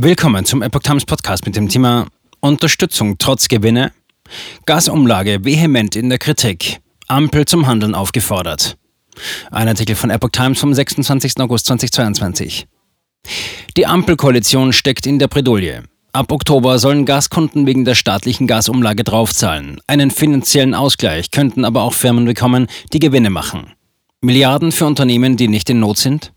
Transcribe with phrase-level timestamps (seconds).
[0.00, 2.06] Willkommen zum Epoch Times Podcast mit dem Thema
[2.38, 3.90] Unterstützung trotz Gewinne.
[4.64, 6.78] Gasumlage vehement in der Kritik.
[7.08, 8.76] Ampel zum Handeln aufgefordert.
[9.50, 11.40] Ein Artikel von Epoch Times vom 26.
[11.40, 12.68] August 2022.
[13.76, 15.82] Die Ampelkoalition steckt in der Bredouille.
[16.12, 19.80] Ab Oktober sollen Gaskunden wegen der staatlichen Gasumlage draufzahlen.
[19.88, 23.72] Einen finanziellen Ausgleich könnten aber auch Firmen bekommen, die Gewinne machen.
[24.20, 26.32] Milliarden für Unternehmen, die nicht in Not sind?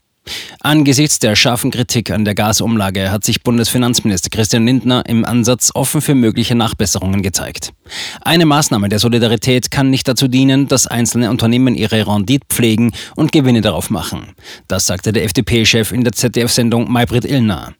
[0.60, 6.02] Angesichts der scharfen Kritik an der Gasumlage hat sich Bundesfinanzminister Christian Lindner im Ansatz offen
[6.02, 7.74] für mögliche Nachbesserungen gezeigt.
[8.22, 13.32] Eine Maßnahme der Solidarität kann nicht dazu dienen, dass einzelne Unternehmen ihre Rendite pflegen und
[13.32, 14.34] Gewinne darauf machen.
[14.68, 17.74] Das sagte der FDP-Chef in der ZDF-Sendung Maybrit Illner.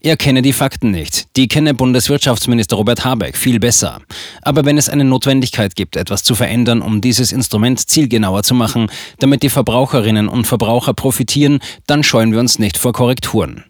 [0.00, 1.26] Er kenne die Fakten nicht.
[1.36, 4.00] Die kenne Bundeswirtschaftsminister Robert Habeck viel besser.
[4.42, 8.90] Aber wenn es eine Notwendigkeit gibt, etwas zu verändern, um dieses Instrument zielgenauer zu machen,
[9.18, 13.64] damit die Verbraucherinnen und Verbraucher profitieren, dann scheuen wir uns nicht vor Korrekturen.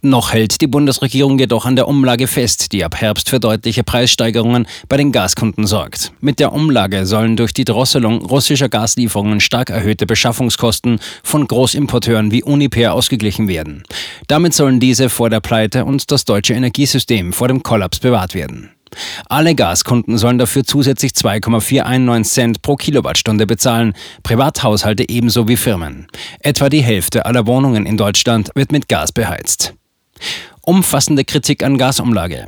[0.00, 4.66] Noch hält die Bundesregierung jedoch an der Umlage fest, die ab Herbst für deutliche Preissteigerungen
[4.88, 6.12] bei den Gaskunden sorgt.
[6.20, 12.42] Mit der Umlage sollen durch die Drosselung russischer Gaslieferungen stark erhöhte Beschaffungskosten von Großimporteuren wie
[12.42, 13.84] Uniper ausgeglichen werden.
[14.26, 18.70] Damit sollen diese vor der Pleite und das deutsche Energiesystem vor dem Kollaps bewahrt werden.
[19.28, 26.06] Alle Gaskunden sollen dafür zusätzlich 2,419 Cent pro Kilowattstunde bezahlen, Privathaushalte ebenso wie Firmen.
[26.40, 29.74] Etwa die Hälfte aller Wohnungen in Deutschland wird mit Gas beheizt.
[30.60, 32.46] Umfassende Kritik an Gasumlage.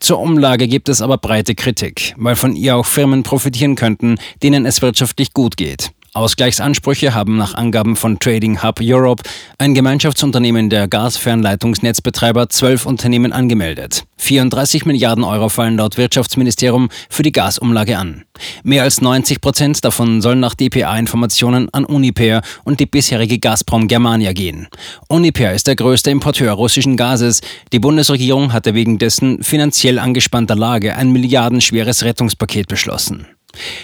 [0.00, 4.64] Zur Umlage gibt es aber breite Kritik, weil von ihr auch Firmen profitieren könnten, denen
[4.64, 5.90] es wirtschaftlich gut geht.
[6.12, 9.22] Ausgleichsansprüche haben nach Angaben von Trading Hub Europe
[9.58, 14.04] ein Gemeinschaftsunternehmen der Gasfernleitungsnetzbetreiber zwölf Unternehmen angemeldet.
[14.16, 18.24] 34 Milliarden Euro fallen laut Wirtschaftsministerium für die Gasumlage an.
[18.64, 24.32] Mehr als 90 Prozent davon sollen nach DPA-Informationen an Uniper und die bisherige Gazprom Germania
[24.32, 24.68] gehen.
[25.08, 27.40] Uniper ist der größte Importeur russischen Gases.
[27.72, 33.26] Die Bundesregierung hatte wegen dessen finanziell angespannter Lage ein milliardenschweres Rettungspaket beschlossen.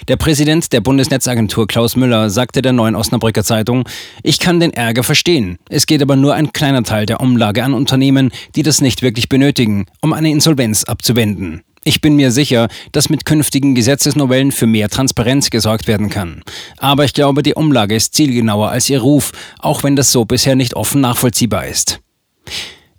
[0.09, 3.89] Der Präsident der Bundesnetzagentur Klaus Müller sagte der neuen Osnabrücker Zeitung,
[4.23, 5.59] ich kann den Ärger verstehen.
[5.69, 9.29] Es geht aber nur ein kleiner Teil der Umlage an Unternehmen, die das nicht wirklich
[9.29, 11.63] benötigen, um eine Insolvenz abzuwenden.
[11.85, 16.43] Ich bin mir sicher, dass mit künftigen Gesetzesnovellen für mehr Transparenz gesorgt werden kann.
[16.79, 20.57] Aber ich glaube, die Umlage ist zielgenauer als ihr Ruf, auch wenn das so bisher
[20.57, 22.01] nicht offen nachvollziehbar ist.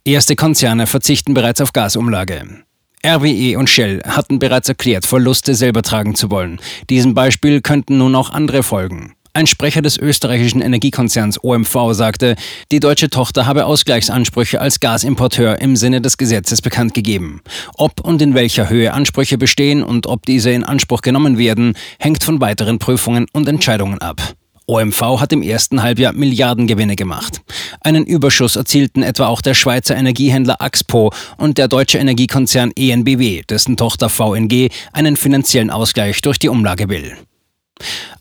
[0.05, 2.63] Erste Konzerne verzichten bereits auf Gasumlage.
[3.05, 6.59] RWE und Shell hatten bereits erklärt, Verluste selber tragen zu wollen.
[6.89, 9.13] Diesem Beispiel könnten nun auch andere folgen.
[9.37, 12.35] Ein Sprecher des österreichischen Energiekonzerns OMV sagte,
[12.71, 17.41] die deutsche Tochter habe Ausgleichsansprüche als Gasimporteur im Sinne des Gesetzes bekannt gegeben.
[17.75, 22.23] Ob und in welcher Höhe Ansprüche bestehen und ob diese in Anspruch genommen werden, hängt
[22.23, 24.33] von weiteren Prüfungen und Entscheidungen ab.
[24.67, 27.41] OMV hat im ersten Halbjahr Milliardengewinne gemacht.
[27.79, 33.77] Einen Überschuss erzielten etwa auch der Schweizer Energiehändler Axpo und der deutsche Energiekonzern ENBW, dessen
[33.77, 37.15] Tochter VNG einen finanziellen Ausgleich durch die Umlage will.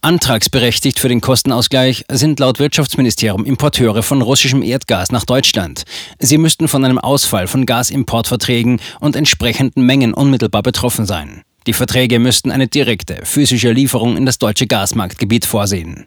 [0.03, 5.83] Antragsberechtigt für den Kostenausgleich sind laut Wirtschaftsministerium Importeure von russischem Erdgas nach Deutschland.
[6.21, 11.43] Sie müssten von einem Ausfall von Gasimportverträgen und entsprechenden Mengen unmittelbar betroffen sein.
[11.67, 16.07] Die Verträge müssten eine direkte physische Lieferung in das deutsche Gasmarktgebiet vorsehen.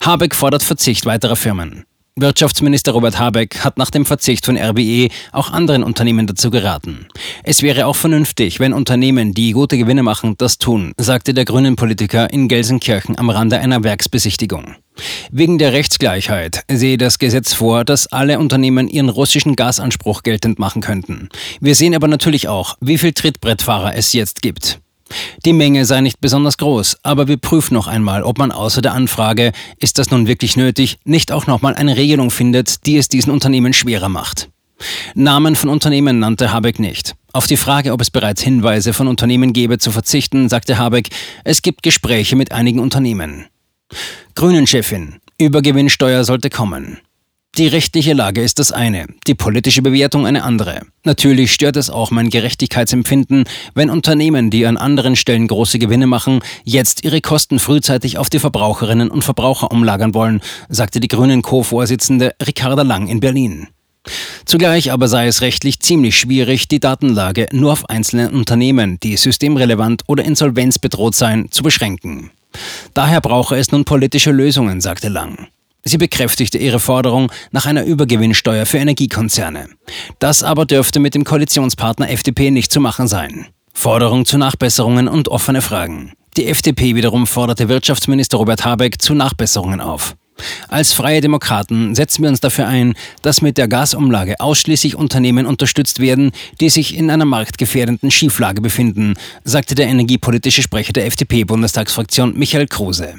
[0.00, 1.84] Habeck fordert Verzicht weiterer Firmen.
[2.16, 7.08] Wirtschaftsminister Robert Habeck hat nach dem Verzicht von RBE auch anderen Unternehmen dazu geraten.
[7.42, 11.74] Es wäre auch vernünftig, wenn Unternehmen, die gute Gewinne machen, das tun, sagte der grünen
[11.74, 14.76] Politiker in Gelsenkirchen am Rande einer Werksbesichtigung.
[15.32, 20.82] Wegen der Rechtsgleichheit sehe das Gesetz vor, dass alle Unternehmen ihren russischen Gasanspruch geltend machen
[20.82, 21.30] könnten.
[21.60, 24.78] Wir sehen aber natürlich auch, wie viel Trittbrettfahrer es jetzt gibt.
[25.44, 28.94] Die Menge sei nicht besonders groß, aber wir prüfen noch einmal, ob man außer der
[28.94, 33.32] Anfrage, ist das nun wirklich nötig, nicht auch nochmal eine Regelung findet, die es diesen
[33.32, 34.48] Unternehmen schwerer macht.
[35.14, 37.14] Namen von Unternehmen nannte Habeck nicht.
[37.32, 41.08] Auf die Frage, ob es bereits Hinweise von Unternehmen gebe, zu verzichten, sagte Habeck,
[41.44, 43.46] es gibt Gespräche mit einigen Unternehmen.
[44.34, 46.98] Grünen-Chefin, Übergewinnsteuer sollte kommen.
[47.56, 50.80] Die rechtliche Lage ist das eine, die politische Bewertung eine andere.
[51.04, 56.40] Natürlich stört es auch mein Gerechtigkeitsempfinden, wenn Unternehmen, die an anderen Stellen große Gewinne machen,
[56.64, 62.34] jetzt ihre Kosten frühzeitig auf die Verbraucherinnen und Verbraucher umlagern wollen, sagte die Grünen Co-Vorsitzende
[62.44, 63.68] Ricarda Lang in Berlin.
[64.46, 70.02] Zugleich aber sei es rechtlich ziemlich schwierig, die Datenlage nur auf einzelne Unternehmen, die systemrelevant
[70.08, 72.32] oder insolvenzbedroht seien, zu beschränken.
[72.94, 75.46] Daher brauche es nun politische Lösungen, sagte Lang.
[75.84, 79.68] Sie bekräftigte ihre Forderung nach einer Übergewinnsteuer für Energiekonzerne.
[80.18, 83.46] Das aber dürfte mit dem Koalitionspartner FDP nicht zu machen sein.
[83.74, 86.12] Forderung zu Nachbesserungen und offene Fragen.
[86.36, 90.16] Die FDP wiederum forderte Wirtschaftsminister Robert Habeck zu Nachbesserungen auf.
[90.68, 96.00] Als Freie Demokraten setzen wir uns dafür ein, dass mit der Gasumlage ausschließlich Unternehmen unterstützt
[96.00, 99.14] werden, die sich in einer marktgefährdenden Schieflage befinden,
[99.44, 103.14] sagte der energiepolitische Sprecher der FDP-Bundestagsfraktion Michael Kruse.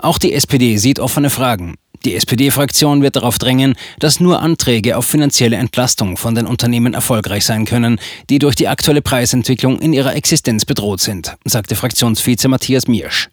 [0.00, 1.76] Auch die SPD sieht offene Fragen.
[2.04, 7.44] Die SPD-Fraktion wird darauf drängen, dass nur Anträge auf finanzielle Entlastung von den Unternehmen erfolgreich
[7.44, 8.00] sein können,
[8.30, 13.28] die durch die aktuelle Preisentwicklung in ihrer Existenz bedroht sind, sagte Fraktionsvize Matthias Miersch.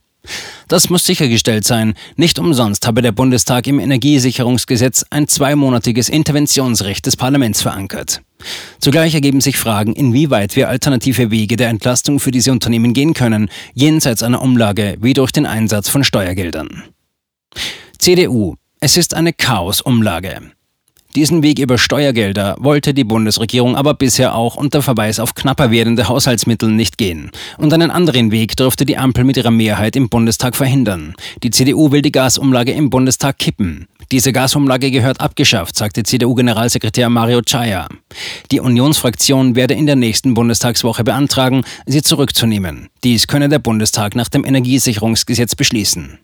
[0.67, 1.93] Das muss sichergestellt sein.
[2.17, 8.21] Nicht umsonst habe der Bundestag im Energiesicherungsgesetz ein zweimonatiges Interventionsrecht des Parlaments verankert.
[8.79, 13.49] Zugleich ergeben sich Fragen, inwieweit wir alternative Wege der Entlastung für diese Unternehmen gehen können,
[13.73, 16.83] jenseits einer Umlage wie durch den Einsatz von Steuergeldern.
[17.99, 18.55] CDU.
[18.79, 20.51] Es ist eine Chaosumlage.
[21.15, 26.07] Diesen Weg über Steuergelder wollte die Bundesregierung aber bisher auch unter Verweis auf knapper werdende
[26.07, 27.31] Haushaltsmittel nicht gehen.
[27.57, 31.15] Und einen anderen Weg durfte die Ampel mit ihrer Mehrheit im Bundestag verhindern.
[31.41, 33.87] Die CDU will die Gasumlage im Bundestag kippen.
[34.11, 37.87] Diese Gasumlage gehört abgeschafft, sagte CDU-Generalsekretär Mario Chaya.
[38.51, 42.89] Die Unionsfraktion werde in der nächsten Bundestagswoche beantragen, sie zurückzunehmen.
[43.03, 46.19] Dies könne der Bundestag nach dem Energiesicherungsgesetz beschließen.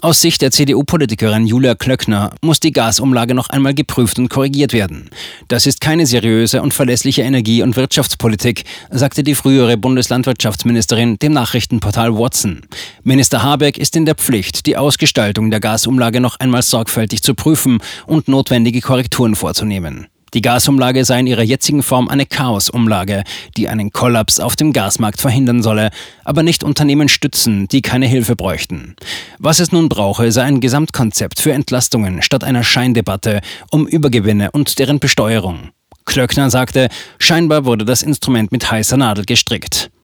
[0.00, 5.10] Aus Sicht der CDU-Politikerin Julia Klöckner muss die Gasumlage noch einmal geprüft und korrigiert werden.
[5.46, 12.18] Das ist keine seriöse und verlässliche Energie- und Wirtschaftspolitik, sagte die frühere Bundeslandwirtschaftsministerin dem Nachrichtenportal
[12.18, 12.62] Watson.
[13.04, 17.78] Minister Habeck ist in der Pflicht, die Ausgestaltung der Gasumlage noch einmal sorgfältig zu prüfen
[18.06, 20.08] und notwendige Korrekturen vorzunehmen.
[20.34, 23.22] Die Gasumlage sei in ihrer jetzigen Form eine Chaosumlage,
[23.56, 25.90] die einen Kollaps auf dem Gasmarkt verhindern solle,
[26.24, 28.96] aber nicht Unternehmen stützen, die keine Hilfe bräuchten.
[29.38, 34.78] Was es nun brauche, sei ein Gesamtkonzept für Entlastungen statt einer Scheindebatte um Übergewinne und
[34.78, 35.70] deren Besteuerung.
[36.06, 36.88] Klöckner sagte,
[37.18, 39.92] scheinbar wurde das Instrument mit heißer Nadel gestrickt.